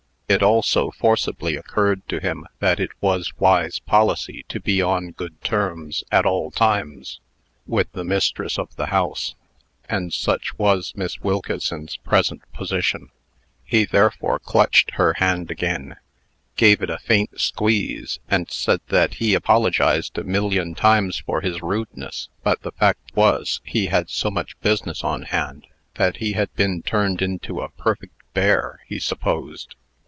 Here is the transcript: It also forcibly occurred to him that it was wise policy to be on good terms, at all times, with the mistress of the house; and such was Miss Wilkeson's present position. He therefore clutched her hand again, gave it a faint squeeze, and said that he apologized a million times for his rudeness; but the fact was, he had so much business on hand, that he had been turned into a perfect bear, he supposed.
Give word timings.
It 0.31 0.41
also 0.41 0.91
forcibly 0.91 1.57
occurred 1.57 2.07
to 2.07 2.21
him 2.21 2.47
that 2.59 2.79
it 2.79 2.91
was 3.01 3.33
wise 3.37 3.79
policy 3.79 4.45
to 4.47 4.61
be 4.61 4.81
on 4.81 5.11
good 5.11 5.41
terms, 5.43 6.05
at 6.09 6.25
all 6.25 6.51
times, 6.51 7.19
with 7.67 7.91
the 7.91 8.05
mistress 8.05 8.57
of 8.57 8.73
the 8.77 8.85
house; 8.85 9.35
and 9.89 10.13
such 10.13 10.57
was 10.57 10.93
Miss 10.95 11.19
Wilkeson's 11.19 11.97
present 11.97 12.43
position. 12.53 13.09
He 13.65 13.83
therefore 13.83 14.39
clutched 14.39 14.91
her 14.91 15.15
hand 15.15 15.51
again, 15.51 15.97
gave 16.55 16.81
it 16.81 16.89
a 16.89 16.99
faint 16.99 17.37
squeeze, 17.41 18.19
and 18.29 18.49
said 18.49 18.79
that 18.87 19.15
he 19.15 19.33
apologized 19.33 20.17
a 20.17 20.23
million 20.23 20.75
times 20.75 21.17
for 21.19 21.41
his 21.41 21.61
rudeness; 21.61 22.29
but 22.41 22.61
the 22.61 22.71
fact 22.71 23.13
was, 23.17 23.59
he 23.65 23.87
had 23.87 24.09
so 24.09 24.31
much 24.31 24.57
business 24.61 25.03
on 25.03 25.23
hand, 25.23 25.67
that 25.95 26.17
he 26.17 26.31
had 26.31 26.55
been 26.55 26.81
turned 26.83 27.21
into 27.21 27.59
a 27.59 27.67
perfect 27.71 28.13
bear, 28.33 28.79
he 28.87 28.97
supposed. 28.97 29.75